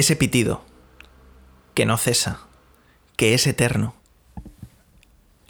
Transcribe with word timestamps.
Ese 0.00 0.16
pitido, 0.16 0.62
que 1.74 1.84
no 1.84 1.98
cesa, 1.98 2.40
que 3.16 3.34
es 3.34 3.46
eterno. 3.46 3.94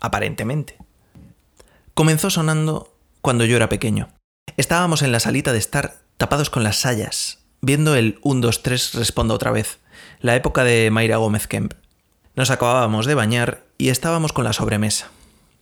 Aparentemente. 0.01 0.77
Comenzó 1.95 2.31
sonando 2.31 2.93
cuando 3.21 3.45
yo 3.45 3.55
era 3.55 3.69
pequeño. 3.69 4.09
Estábamos 4.57 5.03
en 5.03 5.13
la 5.13 5.21
salita 5.21 5.53
de 5.53 5.61
estar 5.61 6.01
tapados 6.17 6.51
con 6.51 6.65
las 6.65 6.79
sayas, 6.81 7.45
viendo 7.61 7.95
el 7.95 8.19
1, 8.25 8.41
2, 8.41 8.63
3 8.65 8.95
responda 8.95 9.37
otra 9.37 9.53
vez, 9.53 9.79
la 10.19 10.35
época 10.35 10.65
de 10.65 10.91
Mayra 10.91 11.19
Gómez 11.19 11.47
Kemp. 11.47 11.75
Nos 12.35 12.51
acabábamos 12.51 13.07
de 13.07 13.15
bañar 13.15 13.63
y 13.79 13.91
estábamos 13.91 14.33
con 14.33 14.43
la 14.43 14.53
sobremesa. 14.53 15.13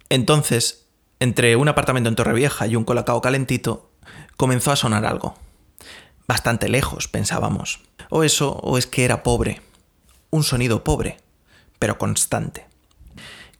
Entonces, 0.08 0.86
entre 1.20 1.56
un 1.56 1.68
apartamento 1.68 2.08
en 2.08 2.16
Torrevieja 2.16 2.66
y 2.66 2.74
un 2.74 2.84
colacao 2.84 3.20
calentito, 3.20 3.90
comenzó 4.38 4.72
a 4.72 4.76
sonar 4.76 5.04
algo. 5.04 5.34
Bastante 6.26 6.70
lejos, 6.70 7.06
pensábamos. 7.06 7.86
O 8.10 8.24
eso, 8.24 8.52
o 8.62 8.78
es 8.78 8.86
que 8.86 9.04
era 9.04 9.22
pobre. 9.22 9.62
Un 10.30 10.44
sonido 10.44 10.84
pobre, 10.84 11.18
pero 11.78 11.98
constante. 11.98 12.66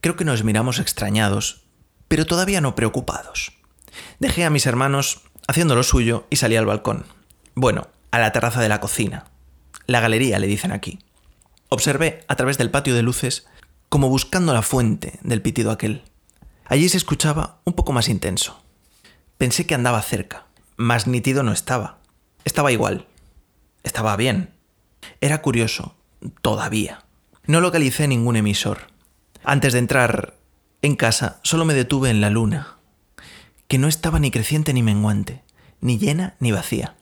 Creo 0.01 0.17
que 0.17 0.25
nos 0.25 0.45
miramos 0.45 0.79
extrañados, 0.79 1.65
pero 2.09 2.27
todavía 2.27 2.61
no 2.61 2.75
preocupados. 2.75 3.53
Dejé 4.19 4.45
a 4.45 4.51
mis 4.51 4.67
hermanos 4.67 5.23
haciendo 5.47 5.75
lo 5.75 5.83
suyo 5.83 6.27
y 6.31 6.37
salí 6.37 6.57
al 6.57 6.67
balcón. 6.67 7.05
Bueno, 7.55 7.89
a 8.11 8.19
la 8.19 8.33
terraza 8.33 8.61
de 8.61 8.69
la 8.69 8.81
cocina. 8.81 9.27
La 9.87 10.01
galería, 10.01 10.39
le 10.39 10.47
dicen 10.47 10.73
aquí. 10.73 10.99
Observé 11.69 12.25
a 12.29 12.37
través 12.37 12.59
del 12.59 12.71
patio 12.71 12.95
de 12.95 13.03
luces 13.03 13.47
como 13.89 14.09
buscando 14.09 14.53
la 14.53 14.63
fuente 14.63 15.19
del 15.23 15.43
pitido 15.43 15.71
aquel. 15.71 16.03
Allí 16.67 16.89
se 16.89 16.97
escuchaba 16.99 17.61
un 17.65 17.73
poco 17.73 17.93
más 17.93 18.09
intenso. 18.09 18.63
Pensé 19.39 19.67
que 19.67 19.75
andaba 19.75 20.03
cerca. 20.03 20.47
Más 20.77 21.07
nítido 21.07 21.43
no 21.43 21.53
estaba. 21.53 21.99
Estaba 22.45 22.73
igual. 22.73 23.07
Estaba 23.83 24.17
bien. 24.17 24.51
Era 25.21 25.43
curioso. 25.43 25.95
Todavía. 26.43 27.05
No 27.47 27.61
localicé 27.61 28.09
ningún 28.09 28.37
emisor. 28.37 28.89
Antes 29.45 29.73
de 29.73 29.79
entrar 29.79 30.35
en 30.83 30.97
casa, 30.97 31.41
solo 31.43 31.65
me 31.65 31.75
detuve 31.75 32.11
en 32.11 32.21
la 32.21 32.31
luna, 32.31 32.77
que 33.67 33.79
no 33.79 33.89
estaba 33.89 34.19
ni 34.21 34.31
creciente 34.31 34.73
ni 34.73 34.83
menguante, 34.83 35.43
ni 35.81 35.99
llena 35.99 36.37
ni 36.41 36.53
vacía. 36.53 36.97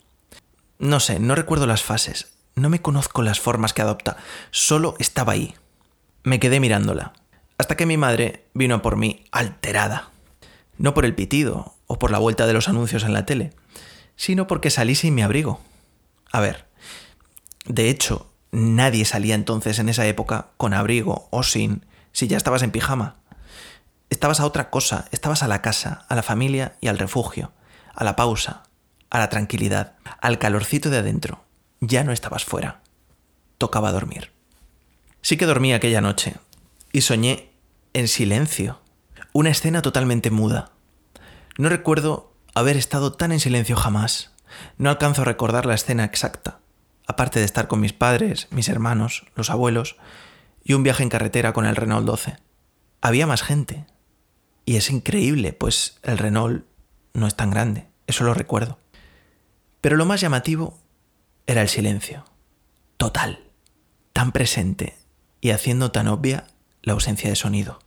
No 0.79 1.01
sé, 1.01 1.19
no 1.19 1.35
recuerdo 1.35 1.67
las 1.67 1.83
fases, 1.83 2.35
no 2.55 2.71
me 2.71 2.81
conozco 2.81 3.23
las 3.23 3.41
formas 3.41 3.73
que 3.73 3.83
adopta, 3.83 4.17
solo 4.51 4.95
estaba 4.99 5.33
ahí. 5.33 5.55
Me 6.23 6.41
quedé 6.41 6.61
mirándola, 6.61 7.13
hasta 7.59 7.77
que 7.77 7.87
mi 7.87 7.97
madre 7.97 8.45
vino 8.55 8.83
por 8.83 8.97
mí 8.97 9.25
alterada. 9.31 10.11
No 10.79 10.95
por 10.95 11.05
el 11.05 11.15
pitido 11.15 11.75
o 11.87 11.99
por 11.99 12.11
la 12.11 12.19
vuelta 12.19 12.47
de 12.47 12.53
los 12.53 12.69
anuncios 12.69 13.05
en 13.05 13.13
la 13.13 13.27
tele, 13.27 13.53
sino 14.17 14.47
porque 14.47 14.71
salí 14.71 14.95
sin 14.95 15.15
mi 15.15 15.23
abrigo. 15.23 15.61
A 16.33 16.41
ver, 16.41 16.67
de 17.67 17.91
hecho, 17.91 18.31
nadie 18.53 19.05
salía 19.05 19.35
entonces 19.35 19.79
en 19.79 19.89
esa 19.89 20.07
época 20.07 20.49
con 20.57 20.75
abrigo 20.75 21.29
o 21.31 21.43
sin, 21.43 21.85
si 22.13 22.29
ya 22.29 22.37
estabas 22.37 22.63
en 22.63 22.71
pijama. 22.71 23.17
Estabas 24.09 24.41
a 24.41 24.47
otra 24.47 24.71
cosa, 24.71 25.07
estabas 25.11 25.43
a 25.43 25.49
la 25.49 25.63
casa, 25.63 26.07
a 26.09 26.15
la 26.15 26.23
familia 26.23 26.77
y 26.81 26.89
al 26.89 26.99
refugio, 26.99 27.53
a 27.95 28.05
la 28.05 28.15
pausa, 28.15 28.63
a 29.11 29.19
la 29.19 29.29
tranquilidad, 29.29 29.97
al 30.21 30.39
calorcito 30.39 30.91
de 30.91 30.99
adentro. 30.99 31.45
Ya 31.81 32.05
no 32.05 32.13
estabas 32.13 32.45
fuera. 32.45 32.83
Tocaba 33.59 33.93
dormir. 33.93 34.33
Sí 35.23 35.37
que 35.37 35.47
dormí 35.47 35.73
aquella 35.73 36.01
noche 36.01 36.37
y 36.93 37.01
soñé 37.01 37.51
en 37.95 38.09
silencio. 38.09 38.81
Una 39.33 39.51
escena 39.51 39.83
totalmente 39.83 40.31
muda. 40.31 40.71
No 41.59 41.69
recuerdo 41.69 42.33
haber 42.55 42.77
estado 42.77 43.13
tan 43.13 43.33
en 43.33 43.41
silencio 43.41 43.77
jamás. 43.77 44.36
No 44.79 44.91
alcanzo 44.91 45.23
a 45.23 45.27
recordar 45.27 45.67
la 45.67 45.75
escena 45.75 46.05
exacta, 46.05 46.61
aparte 47.07 47.39
de 47.39 47.45
estar 47.45 47.69
con 47.69 47.81
mis 47.81 47.93
padres, 47.93 48.49
mis 48.51 48.69
hermanos, 48.69 49.27
los 49.35 49.51
abuelos 49.51 49.97
y 50.65 50.75
un 50.75 50.83
viaje 50.83 51.03
en 51.03 51.09
carretera 51.09 51.53
con 51.53 51.67
el 51.67 51.77
Renault 51.77 52.07
12. 52.07 52.37
Había 53.01 53.27
más 53.27 53.43
gente. 53.43 53.87
Y 54.65 54.77
es 54.77 54.91
increíble, 54.91 55.53
pues 55.53 55.99
el 56.03 56.19
Renault 56.19 56.65
no 57.15 57.27
es 57.27 57.37
tan 57.37 57.51
grande, 57.51 57.87
eso 58.07 58.25
lo 58.25 58.35
recuerdo. 58.35 58.79
Pero 59.81 59.97
lo 59.97 60.07
más 60.07 60.21
llamativo 60.21 60.79
era 61.47 61.63
el 61.63 61.69
silencio. 61.69 62.25
Total. 62.97 63.45
Tan 64.13 64.33
presente 64.33 64.97
y 65.41 65.51
haciendo 65.51 65.93
tan 65.93 66.09
obvia 66.09 66.49
la 66.83 66.95
ausencia 66.95 67.31
de 67.31 67.37
sonido. 67.37 67.79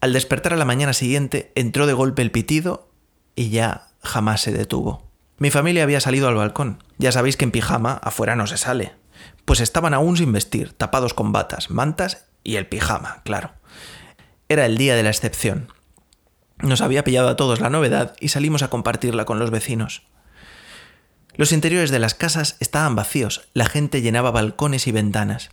Al 0.00 0.12
despertar 0.12 0.52
a 0.52 0.56
la 0.56 0.64
mañana 0.64 0.92
siguiente 0.92 1.52
entró 1.54 1.86
de 1.86 1.92
golpe 1.92 2.22
el 2.22 2.30
pitido 2.30 2.90
y 3.34 3.50
ya 3.50 3.88
jamás 4.02 4.40
se 4.40 4.52
detuvo. 4.52 5.07
Mi 5.38 5.50
familia 5.50 5.84
había 5.84 6.00
salido 6.00 6.28
al 6.28 6.34
balcón. 6.34 6.82
Ya 6.98 7.12
sabéis 7.12 7.36
que 7.36 7.44
en 7.44 7.52
pijama 7.52 7.94
afuera 8.02 8.34
no 8.34 8.46
se 8.46 8.56
sale. 8.56 8.94
Pues 9.44 9.60
estaban 9.60 9.94
aún 9.94 10.16
sin 10.16 10.32
vestir, 10.32 10.72
tapados 10.72 11.14
con 11.14 11.32
batas, 11.32 11.70
mantas 11.70 12.26
y 12.42 12.56
el 12.56 12.66
pijama, 12.66 13.22
claro. 13.24 13.52
Era 14.48 14.66
el 14.66 14.76
día 14.76 14.96
de 14.96 15.02
la 15.02 15.10
excepción. 15.10 15.72
Nos 16.58 16.80
había 16.80 17.04
pillado 17.04 17.28
a 17.28 17.36
todos 17.36 17.60
la 17.60 17.70
novedad 17.70 18.16
y 18.20 18.28
salimos 18.28 18.62
a 18.62 18.68
compartirla 18.68 19.24
con 19.24 19.38
los 19.38 19.50
vecinos. 19.50 20.02
Los 21.34 21.52
interiores 21.52 21.92
de 21.92 22.00
las 22.00 22.14
casas 22.14 22.56
estaban 22.58 22.96
vacíos, 22.96 23.48
la 23.54 23.66
gente 23.66 24.02
llenaba 24.02 24.32
balcones 24.32 24.88
y 24.88 24.92
ventanas, 24.92 25.50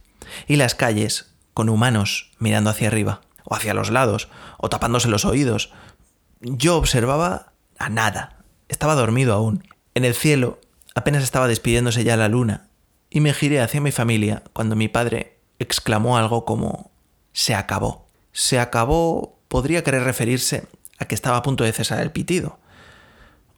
y 0.48 0.56
las 0.56 0.74
calles 0.74 1.36
con 1.54 1.70
humanos 1.70 2.32
mirando 2.40 2.72
hacia 2.72 2.88
arriba, 2.88 3.22
o 3.44 3.54
hacia 3.54 3.76
los 3.76 3.92
lados, 3.92 4.30
o 4.58 4.68
tapándose 4.68 5.10
los 5.10 5.26
oídos. 5.26 5.72
Yo 6.42 6.78
observaba 6.78 7.54
a 7.78 7.90
nada, 7.90 8.44
estaba 8.68 8.96
dormido 8.96 9.34
aún. 9.36 9.64
En 9.96 10.04
el 10.04 10.14
cielo 10.14 10.60
apenas 10.94 11.24
estaba 11.24 11.48
despidiéndose 11.48 12.04
ya 12.04 12.18
la 12.18 12.28
luna, 12.28 12.68
y 13.10 13.22
me 13.22 13.34
giré 13.34 13.62
hacia 13.62 13.80
mi 13.80 13.94
familia 13.94 14.44
cuando 14.52 14.76
mi 14.76 14.90
padre 14.90 15.40
exclamó 15.58 16.18
algo 16.18 16.44
como 16.44 16.92
se 17.32 17.56
acabó. 17.56 18.10
Se 18.34 18.60
acabó 18.60 19.40
podría 19.48 19.86
querer 19.86 20.04
referirse 20.04 20.68
a 20.98 21.06
que 21.06 21.16
estaba 21.16 21.38
a 21.38 21.44
punto 21.44 21.64
de 21.64 21.72
cesar 21.72 22.02
el 22.02 22.12
pitido, 22.12 22.60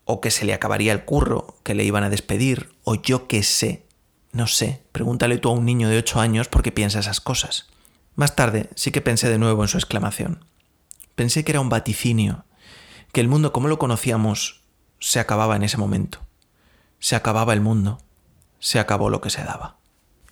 o 0.05 0.21
que 0.21 0.29
se 0.29 0.45
le 0.45 0.53
acabaría 0.53 0.93
el 0.93 1.05
curro, 1.05 1.57
que 1.63 1.73
le 1.73 1.83
iban 1.83 2.03
a 2.03 2.11
despedir, 2.11 2.69
o 2.83 2.93
yo 2.93 3.27
qué 3.27 3.41
sé. 3.41 3.87
No 4.31 4.45
sé, 4.45 4.83
pregúntale 4.91 5.39
tú 5.39 5.49
a 5.49 5.53
un 5.53 5.65
niño 5.65 5.89
de 5.89 5.97
ocho 5.97 6.19
años 6.19 6.49
por 6.49 6.61
qué 6.61 6.71
piensa 6.71 6.99
esas 6.99 7.19
cosas. 7.19 7.65
Más 8.13 8.35
tarde 8.35 8.69
sí 8.75 8.91
que 8.91 9.01
pensé 9.01 9.27
de 9.27 9.39
nuevo 9.39 9.63
en 9.63 9.69
su 9.69 9.77
exclamación. 9.77 10.45
Pensé 11.15 11.43
que 11.43 11.53
era 11.53 11.61
un 11.61 11.69
vaticinio, 11.69 12.45
que 13.11 13.21
el 13.21 13.27
mundo 13.27 13.51
como 13.51 13.69
lo 13.69 13.79
conocíamos 13.79 14.61
se 14.99 15.19
acababa 15.19 15.55
en 15.55 15.63
ese 15.63 15.77
momento. 15.77 16.26
Se 16.99 17.15
acababa 17.15 17.53
el 17.53 17.61
mundo, 17.61 17.99
se 18.59 18.79
acabó 18.79 19.09
lo 19.09 19.21
que 19.21 19.29
se 19.29 19.43
daba. 19.43 19.77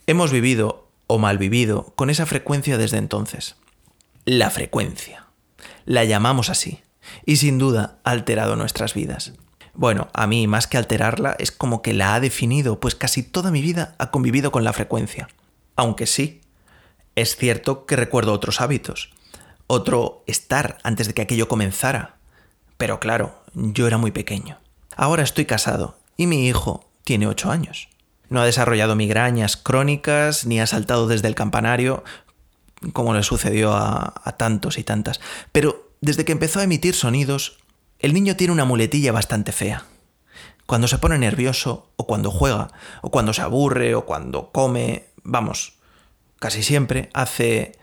Hemos 0.07 0.31
vivido, 0.31 0.87
o 1.07 1.19
mal 1.19 1.37
vivido, 1.37 1.93
con 1.95 2.09
esa 2.09 2.25
frecuencia 2.25 2.77
desde 2.77 2.97
entonces. 2.97 3.55
La 4.25 4.49
frecuencia. 4.49 5.27
La 5.85 6.03
llamamos 6.03 6.49
así, 6.49 6.81
y 7.25 7.37
sin 7.37 7.59
duda 7.59 7.99
ha 8.03 8.11
alterado 8.11 8.55
nuestras 8.55 8.95
vidas. 8.95 9.33
Bueno, 9.75 10.07
a 10.13 10.25
mí 10.25 10.47
más 10.47 10.67
que 10.67 10.77
alterarla 10.77 11.35
es 11.37 11.51
como 11.51 11.81
que 11.81 11.93
la 11.93 12.15
ha 12.15 12.19
definido, 12.19 12.79
pues 12.79 12.95
casi 12.95 13.21
toda 13.21 13.51
mi 13.51 13.61
vida 13.61 13.93
ha 13.99 14.09
convivido 14.09 14.51
con 14.51 14.63
la 14.63 14.73
frecuencia. 14.73 15.27
Aunque 15.75 16.07
sí, 16.07 16.41
es 17.15 17.35
cierto 17.35 17.85
que 17.85 17.95
recuerdo 17.95 18.33
otros 18.33 18.61
hábitos, 18.61 19.11
otro 19.67 20.23
estar 20.27 20.77
antes 20.83 21.07
de 21.07 21.13
que 21.13 21.21
aquello 21.21 21.47
comenzara. 21.47 22.15
Pero 22.77 22.99
claro, 22.99 23.43
yo 23.53 23.85
era 23.85 23.97
muy 23.97 24.11
pequeño. 24.11 24.59
Ahora 24.95 25.23
estoy 25.23 25.45
casado 25.45 25.97
y 26.17 26.27
mi 26.27 26.47
hijo 26.47 26.89
tiene 27.03 27.27
ocho 27.27 27.51
años. 27.51 27.89
No 28.29 28.41
ha 28.41 28.45
desarrollado 28.45 28.95
migrañas 28.95 29.57
crónicas 29.57 30.45
ni 30.45 30.59
ha 30.59 30.67
saltado 30.67 31.07
desde 31.07 31.27
el 31.27 31.35
campanario 31.35 32.03
como 32.93 33.13
le 33.13 33.23
sucedió 33.23 33.73
a, 33.73 34.21
a 34.23 34.37
tantos 34.37 34.77
y 34.77 34.83
tantas. 34.83 35.19
Pero 35.51 35.91
desde 36.01 36.25
que 36.25 36.31
empezó 36.31 36.59
a 36.59 36.63
emitir 36.63 36.93
sonidos, 36.93 37.57
el 37.99 38.13
niño 38.13 38.35
tiene 38.35 38.53
una 38.53 38.65
muletilla 38.65 39.11
bastante 39.11 39.51
fea. 39.51 39.85
Cuando 40.65 40.87
se 40.87 40.97
pone 40.97 41.17
nervioso, 41.17 41.91
o 41.95 42.07
cuando 42.07 42.31
juega, 42.31 42.69
o 43.01 43.11
cuando 43.11 43.33
se 43.33 43.41
aburre, 43.41 43.95
o 43.95 44.05
cuando 44.05 44.51
come, 44.51 45.05
vamos, 45.23 45.73
casi 46.39 46.63
siempre 46.63 47.09
hace 47.13 47.77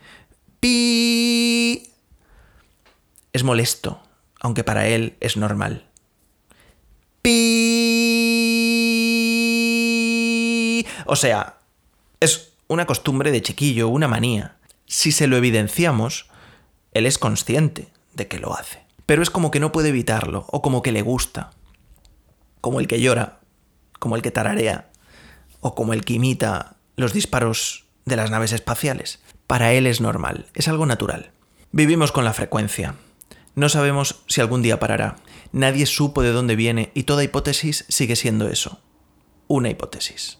pi. 0.59 1.91
Es 3.31 3.43
molesto, 3.43 4.01
aunque 4.39 4.63
para 4.63 4.87
él 4.87 5.17
es 5.21 5.37
normal. 5.37 5.87
Pi. 7.21 7.62
O 11.05 11.15
sea, 11.15 11.57
es 12.19 12.53
una 12.67 12.85
costumbre 12.85 13.31
de 13.31 13.41
chiquillo, 13.41 13.89
una 13.89 14.07
manía. 14.07 14.57
Si 14.85 15.11
se 15.11 15.27
lo 15.27 15.37
evidenciamos, 15.37 16.27
él 16.91 17.05
es 17.05 17.17
consciente 17.17 17.87
de 18.13 18.27
que 18.27 18.39
lo 18.39 18.53
hace 18.55 18.83
pero 19.05 19.21
es 19.21 19.29
como 19.29 19.51
que 19.51 19.59
no 19.59 19.71
puede 19.71 19.89
evitarlo, 19.89 20.45
o 20.49 20.61
como 20.61 20.81
que 20.81 20.91
le 20.91 21.01
gusta. 21.01 21.51
Como 22.61 22.79
el 22.79 22.87
que 22.87 23.01
llora, 23.01 23.39
como 23.99 24.15
el 24.15 24.21
que 24.21 24.31
tararea, 24.31 24.89
o 25.59 25.75
como 25.75 25.93
el 25.93 26.05
que 26.05 26.13
imita 26.13 26.75
los 26.95 27.13
disparos 27.13 27.85
de 28.05 28.15
las 28.15 28.31
naves 28.31 28.53
espaciales. 28.53 29.21
Para 29.47 29.73
él 29.73 29.87
es 29.87 30.01
normal, 30.01 30.47
es 30.53 30.67
algo 30.67 30.85
natural. 30.85 31.31
Vivimos 31.71 32.11
con 32.11 32.25
la 32.25 32.33
frecuencia. 32.33 32.95
No 33.55 33.69
sabemos 33.69 34.23
si 34.27 34.41
algún 34.41 34.61
día 34.61 34.79
parará. 34.79 35.17
Nadie 35.51 35.85
supo 35.85 36.23
de 36.23 36.31
dónde 36.31 36.55
viene 36.55 36.91
y 36.93 37.03
toda 37.03 37.23
hipótesis 37.23 37.85
sigue 37.89 38.15
siendo 38.15 38.47
eso. 38.47 38.79
Una 39.47 39.69
hipótesis. 39.69 40.39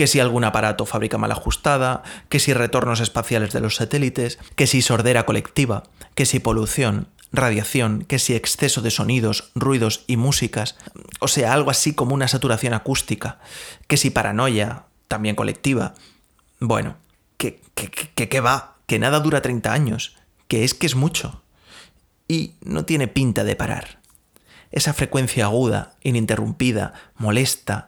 Que 0.00 0.06
si 0.06 0.18
algún 0.18 0.44
aparato 0.44 0.86
fábrica 0.86 1.18
mal 1.18 1.30
ajustada, 1.30 2.02
que 2.30 2.38
si 2.38 2.54
retornos 2.54 3.00
espaciales 3.00 3.52
de 3.52 3.60
los 3.60 3.76
satélites, 3.76 4.38
que 4.56 4.66
si 4.66 4.80
sordera 4.80 5.26
colectiva, 5.26 5.82
que 6.14 6.24
si 6.24 6.40
polución, 6.40 7.08
radiación, 7.32 8.06
que 8.08 8.18
si 8.18 8.34
exceso 8.34 8.80
de 8.80 8.90
sonidos, 8.90 9.50
ruidos 9.54 10.04
y 10.06 10.16
músicas, 10.16 10.78
o 11.18 11.28
sea, 11.28 11.52
algo 11.52 11.70
así 11.70 11.92
como 11.92 12.14
una 12.14 12.28
saturación 12.28 12.72
acústica, 12.72 13.40
que 13.88 13.98
si 13.98 14.08
paranoia, 14.08 14.86
también 15.06 15.36
colectiva. 15.36 15.92
Bueno, 16.60 16.96
que, 17.36 17.60
que, 17.74 17.90
que, 17.90 18.30
que 18.30 18.40
va, 18.40 18.76
que 18.86 18.98
nada 18.98 19.20
dura 19.20 19.42
30 19.42 19.70
años, 19.70 20.16
que 20.48 20.64
es 20.64 20.72
que 20.72 20.86
es 20.86 20.94
mucho. 20.94 21.42
Y 22.26 22.54
no 22.62 22.86
tiene 22.86 23.06
pinta 23.06 23.44
de 23.44 23.54
parar. 23.54 24.00
Esa 24.70 24.94
frecuencia 24.94 25.44
aguda, 25.44 25.92
ininterrumpida, 26.02 26.94
molesta, 27.16 27.86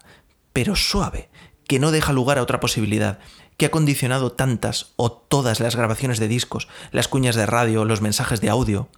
pero 0.52 0.76
suave, 0.76 1.30
que 1.72 1.78
no 1.78 1.90
deja 1.90 2.12
lugar 2.12 2.36
a 2.36 2.42
otra 2.42 2.60
posibilidad, 2.60 3.18
que 3.56 3.64
ha 3.64 3.70
condicionado 3.70 4.32
tantas 4.32 4.92
o 4.96 5.10
todas 5.10 5.58
las 5.58 5.74
grabaciones 5.74 6.18
de 6.18 6.28
discos, 6.28 6.68
las 6.90 7.08
cuñas 7.08 7.34
de 7.34 7.46
radio, 7.46 7.86
los 7.86 8.02
mensajes 8.02 8.42
de 8.42 8.50
audio, 8.50 8.90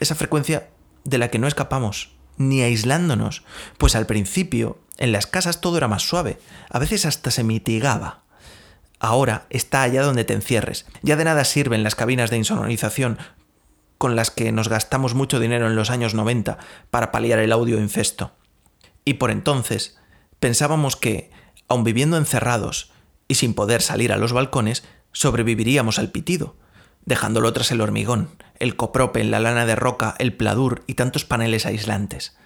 esa 0.00 0.14
frecuencia 0.14 0.70
de 1.04 1.18
la 1.18 1.28
que 1.28 1.38
no 1.38 1.46
escapamos, 1.46 2.16
ni 2.38 2.62
aislándonos, 2.62 3.44
pues 3.76 3.94
al 3.94 4.06
principio 4.06 4.78
en 4.96 5.12
las 5.12 5.26
casas 5.26 5.60
todo 5.60 5.76
era 5.76 5.86
más 5.86 6.00
suave, 6.00 6.38
a 6.70 6.78
veces 6.78 7.04
hasta 7.04 7.30
se 7.30 7.44
mitigaba. 7.44 8.22
Ahora 8.98 9.44
está 9.50 9.82
allá 9.82 10.02
donde 10.02 10.24
te 10.24 10.32
encierres. 10.32 10.86
Ya 11.02 11.14
de 11.16 11.24
nada 11.24 11.44
sirven 11.44 11.82
las 11.82 11.94
cabinas 11.94 12.30
de 12.30 12.38
insonorización 12.38 13.18
con 13.98 14.16
las 14.16 14.30
que 14.30 14.50
nos 14.50 14.70
gastamos 14.70 15.12
mucho 15.12 15.40
dinero 15.40 15.66
en 15.66 15.76
los 15.76 15.90
años 15.90 16.14
90 16.14 16.56
para 16.90 17.12
paliar 17.12 17.38
el 17.38 17.52
audio 17.52 17.78
infesto. 17.78 18.32
Y 19.04 19.14
por 19.14 19.30
entonces 19.30 19.98
pensábamos 20.40 20.96
que, 20.96 21.30
aun 21.68 21.84
viviendo 21.84 22.16
encerrados 22.16 22.90
y 23.28 23.36
sin 23.36 23.54
poder 23.54 23.82
salir 23.82 24.12
a 24.12 24.16
los 24.16 24.32
balcones, 24.32 24.84
sobreviviríamos 25.12 25.98
al 25.98 26.10
pitido, 26.10 26.56
dejándolo 27.04 27.52
tras 27.52 27.70
el 27.70 27.80
hormigón, 27.80 28.30
el 28.58 28.76
copropen, 28.76 29.30
la 29.30 29.40
lana 29.40 29.66
de 29.66 29.76
roca, 29.76 30.14
el 30.18 30.34
pladur 30.34 30.82
y 30.86 30.94
tantos 30.94 31.24
paneles 31.24 31.66
aislantes. 31.66 32.36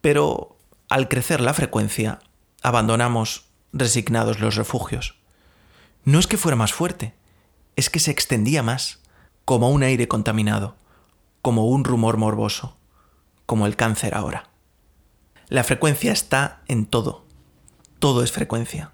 Pero 0.00 0.56
al 0.88 1.08
crecer 1.08 1.40
la 1.40 1.54
frecuencia, 1.54 2.20
abandonamos 2.62 3.46
resignados 3.72 4.40
los 4.40 4.56
refugios. 4.56 5.16
No 6.04 6.18
es 6.18 6.26
que 6.26 6.36
fuera 6.36 6.56
más 6.56 6.72
fuerte, 6.72 7.14
es 7.76 7.90
que 7.90 7.98
se 7.98 8.10
extendía 8.10 8.62
más, 8.62 9.00
como 9.44 9.70
un 9.70 9.82
aire 9.82 10.08
contaminado, 10.08 10.76
como 11.42 11.66
un 11.66 11.84
rumor 11.84 12.16
morboso, 12.16 12.76
como 13.46 13.66
el 13.66 13.76
cáncer 13.76 14.14
ahora. 14.14 14.48
La 15.48 15.64
frecuencia 15.64 16.12
está 16.12 16.62
en 16.68 16.86
todo, 16.86 17.23
todo 18.04 18.22
es 18.22 18.32
frecuencia. 18.32 18.92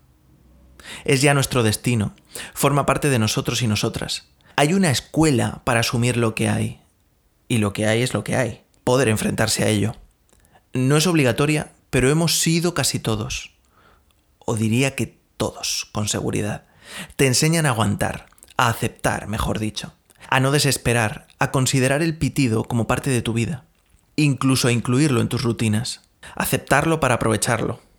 Es 1.05 1.21
ya 1.21 1.35
nuestro 1.35 1.65
destino, 1.65 2.15
forma 2.55 2.87
parte 2.87 3.11
de 3.11 3.19
nosotros 3.19 3.61
y 3.61 3.67
nosotras. 3.67 4.29
Hay 4.55 4.73
una 4.73 4.93
escuela 4.93 5.63
para 5.65 5.81
asumir 5.81 6.17
lo 6.17 6.37
que 6.37 6.49
hay. 6.49 6.81
Y 7.49 7.59
lo 7.59 7.73
que 7.73 7.89
hay 7.89 8.03
es 8.03 8.15
lo 8.15 8.23
que 8.23 8.37
hay. 8.37 8.63
Poder 8.85 9.09
enfrentarse 9.09 9.65
a 9.65 9.67
ello. 9.67 9.97
No 10.75 10.97
es 10.97 11.09
obligatoria, 11.09 11.73
pero 11.91 12.09
hemos 12.09 12.39
sido 12.39 12.73
casi 12.73 13.01
todos. 13.01 13.51
O 14.39 14.55
diría 14.55 14.95
que 14.95 15.19
todos, 15.37 15.89
con 15.91 16.07
seguridad. 16.07 16.67
Te 17.17 17.27
enseñan 17.27 17.67
a 17.67 17.71
aguantar, 17.71 18.27
a 18.57 18.69
aceptar, 18.69 19.27
mejor 19.27 19.59
dicho, 19.59 19.93
a 20.29 20.39
no 20.39 20.53
desesperar, 20.53 21.27
a 21.41 21.51
considerar 21.51 22.01
el 22.01 22.17
pitido 22.17 22.63
como 22.63 22.87
parte 22.87 23.11
de 23.11 23.23
tu 23.23 23.33
vida, 23.33 23.65
incluso 24.15 24.69
a 24.69 24.73
incluirlo 24.73 25.21
en 25.21 25.29
tus 25.29 25.43
rutinas, 25.43 26.03
aceptarlo 26.37 27.01
para 27.01 27.17
aprovecharlo. 27.17 27.90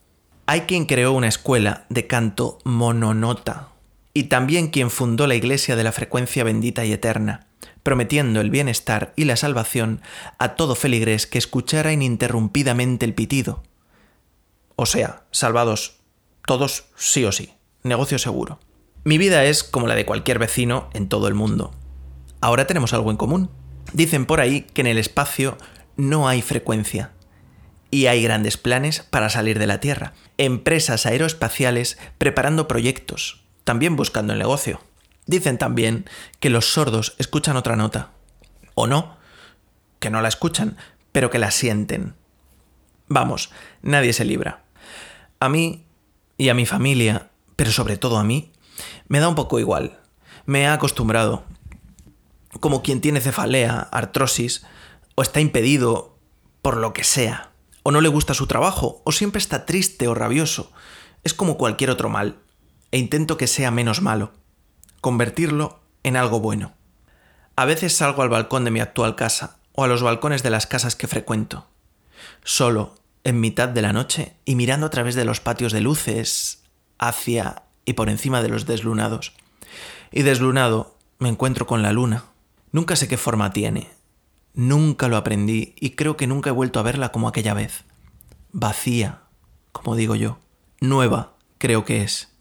Hay 0.46 0.62
quien 0.62 0.86
creó 0.86 1.14
una 1.14 1.28
escuela 1.28 1.86
de 1.90 2.08
canto 2.08 2.58
mononota, 2.64 3.70
y 4.14 4.24
también 4.24 4.70
quien 4.70 4.90
fundó 4.90 5.28
la 5.28 5.36
Iglesia 5.36 5.76
de 5.76 5.84
la 5.84 5.92
Frecuencia 5.92 6.44
Bendita 6.44 6.84
y 6.86 6.92
Eterna, 6.92 7.48
prometiendo 7.84 8.42
el 8.42 8.50
bienestar 8.50 9.14
y 9.16 9.26
la 9.26 9.36
salvación 9.36 10.02
a 10.38 10.56
todo 10.56 10.76
feligrés 10.76 11.28
que 11.28 11.38
escuchara 11.38 11.94
ininterrumpidamente 11.94 13.06
el 13.06 13.14
pitido. 13.14 13.64
O 14.76 14.86
sea, 14.86 15.24
salvados 15.32 16.00
todos 16.46 16.86
sí 16.96 17.24
o 17.24 17.32
sí, 17.32 17.54
negocio 17.84 18.20
seguro. 18.20 18.60
Mi 19.04 19.18
vida 19.18 19.46
es 19.46 19.64
como 19.64 19.88
la 19.88 19.96
de 19.96 20.06
cualquier 20.06 20.40
vecino 20.40 20.90
en 20.94 21.08
todo 21.08 21.28
el 21.28 21.34
mundo. 21.34 21.72
Ahora 22.40 22.68
tenemos 22.68 22.94
algo 22.94 23.12
en 23.12 23.18
común. 23.18 23.50
Dicen 23.94 24.26
por 24.26 24.42
ahí 24.42 24.62
que 24.62 24.82
en 24.82 24.88
el 24.88 24.98
espacio 24.98 25.58
no 25.98 26.28
hay 26.28 26.42
frecuencia. 26.42 27.12
Y 27.92 28.08
hay 28.08 28.24
grandes 28.24 28.56
planes 28.56 29.02
para 29.10 29.30
salir 29.30 29.60
de 29.60 29.68
la 29.68 29.82
Tierra. 29.82 30.14
Empresas 30.38 31.06
aeroespaciales 31.06 31.98
preparando 32.18 32.68
proyectos, 32.68 33.44
también 33.66 33.98
buscando 33.98 34.32
el 34.32 34.40
negocio. 34.40 34.82
Dicen 35.26 35.58
también 35.58 36.10
que 36.40 36.50
los 36.50 36.72
sordos 36.72 37.16
escuchan 37.20 37.58
otra 37.58 37.76
nota. 37.76 38.12
O 38.74 38.88
no, 38.88 39.18
que 40.00 40.10
no 40.10 40.22
la 40.22 40.30
escuchan, 40.30 40.78
pero 41.12 41.30
que 41.30 41.38
la 41.38 41.52
sienten. 41.52 42.16
Vamos, 43.08 43.52
nadie 43.82 44.14
se 44.14 44.24
libra. 44.24 44.64
A 45.40 45.50
mí 45.50 45.86
y 46.38 46.48
a 46.48 46.54
mi 46.54 46.66
familia, 46.66 47.30
pero 47.58 47.72
sobre 47.72 47.98
todo 47.98 48.18
a 48.18 48.24
mí, 48.24 48.52
me 49.08 49.20
da 49.20 49.28
un 49.28 49.36
poco 49.36 49.60
igual. 49.60 50.00
Me 50.46 50.62
he 50.62 50.68
acostumbrado. 50.68 51.44
Como 52.62 52.82
quien 52.82 53.02
tiene 53.02 53.22
cefalea, 53.22 53.80
artrosis, 53.92 54.66
o 55.16 55.22
está 55.22 55.42
impedido 55.42 56.18
por 56.62 56.78
lo 56.78 56.94
que 56.94 57.04
sea, 57.04 57.51
o 57.84 57.92
no 57.92 58.02
le 58.02 58.10
gusta 58.10 58.34
su 58.34 58.48
trabajo, 58.48 59.02
o 59.06 59.12
siempre 59.12 59.40
está 59.40 59.66
triste 59.66 60.08
o 60.08 60.14
rabioso. 60.14 60.72
Es 61.24 61.34
como 61.34 61.58
cualquier 61.58 61.90
otro 61.90 62.10
mal 62.10 62.40
e 62.92 62.98
intento 62.98 63.38
que 63.38 63.48
sea 63.48 63.72
menos 63.72 64.02
malo, 64.02 64.34
convertirlo 65.00 65.80
en 66.04 66.18
algo 66.18 66.40
bueno. 66.40 66.74
A 67.56 67.66
veces 67.66 67.96
salgo 67.96 68.22
al 68.22 68.30
balcón 68.30 68.66
de 68.66 68.72
mi 68.72 68.80
actual 68.80 69.16
casa 69.16 69.58
o 69.74 69.84
a 69.84 69.88
los 69.88 70.04
balcones 70.04 70.44
de 70.44 70.50
las 70.50 70.68
casas 70.68 70.96
que 70.96 71.08
frecuento, 71.08 71.68
solo, 72.44 72.96
en 73.24 73.40
mitad 73.40 73.70
de 73.70 73.82
la 73.82 73.94
noche 73.94 74.34
y 74.46 74.56
mirando 74.56 74.88
a 74.88 74.90
través 74.90 75.16
de 75.16 75.26
los 75.26 75.40
patios 75.40 75.72
de 75.72 75.82
luces, 75.82 76.64
hacia 76.98 77.64
y 77.86 77.94
por 77.94 78.10
encima 78.10 78.42
de 78.42 78.50
los 78.50 78.66
deslunados. 78.66 79.34
Y 80.12 80.24
deslunado 80.24 80.98
me 81.20 81.30
encuentro 81.30 81.68
con 81.68 81.82
la 81.82 81.94
luna. 81.94 82.26
Nunca 82.72 82.96
sé 82.96 83.08
qué 83.08 83.18
forma 83.18 83.54
tiene. 83.54 83.90
Nunca 84.54 85.08
lo 85.08 85.18
aprendí 85.18 85.76
y 85.80 85.92
creo 85.92 86.18
que 86.18 86.28
nunca 86.28 86.50
he 86.50 86.54
vuelto 86.54 86.80
a 86.80 86.84
verla 86.84 87.12
como 87.12 87.28
aquella 87.28 87.54
vez. 87.54 87.86
Vacía, 88.52 89.24
como 89.72 89.96
digo 89.96 90.16
yo. 90.16 90.40
Nueva, 90.80 91.36
creo 91.58 91.86
que 91.86 92.04
es 92.04 92.32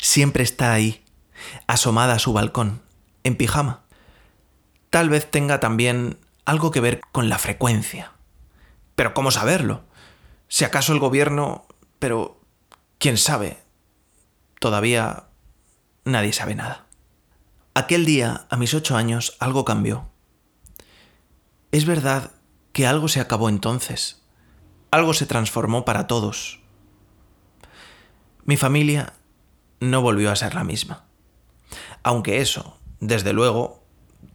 siempre 0.00 0.42
está 0.42 0.72
ahí, 0.72 1.04
asomada 1.66 2.14
a 2.14 2.18
su 2.18 2.32
balcón, 2.32 2.82
en 3.24 3.36
pijama. 3.36 3.84
Tal 4.90 5.08
vez 5.08 5.30
tenga 5.30 5.60
también 5.60 6.18
algo 6.44 6.70
que 6.70 6.80
ver 6.80 7.00
con 7.12 7.28
la 7.28 7.38
frecuencia. 7.38 8.12
Pero 8.94 9.14
¿cómo 9.14 9.30
saberlo? 9.30 9.84
Si 10.48 10.64
acaso 10.64 10.92
el 10.92 11.00
gobierno... 11.00 11.66
Pero... 11.98 12.40
¿Quién 12.98 13.18
sabe? 13.18 13.58
Todavía 14.58 15.24
nadie 16.04 16.32
sabe 16.32 16.54
nada. 16.54 16.86
Aquel 17.74 18.06
día, 18.06 18.46
a 18.48 18.56
mis 18.56 18.72
ocho 18.72 18.96
años, 18.96 19.36
algo 19.38 19.66
cambió. 19.66 20.08
Es 21.72 21.84
verdad 21.84 22.32
que 22.72 22.86
algo 22.86 23.08
se 23.08 23.20
acabó 23.20 23.48
entonces. 23.48 24.22
Algo 24.90 25.14
se 25.14 25.26
transformó 25.26 25.84
para 25.84 26.06
todos. 26.06 26.60
Mi 28.44 28.56
familia 28.56 29.14
no 29.80 30.02
volvió 30.02 30.30
a 30.30 30.36
ser 30.36 30.54
la 30.54 30.64
misma. 30.64 31.04
Aunque 32.02 32.40
eso, 32.40 32.78
desde 33.00 33.32
luego, 33.32 33.82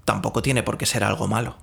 tampoco 0.05 0.41
tiene 0.41 0.63
por 0.63 0.77
qué 0.77 0.85
ser 0.85 1.03
algo 1.03 1.27
malo. 1.27 1.57